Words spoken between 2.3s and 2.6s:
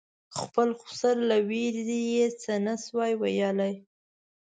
څه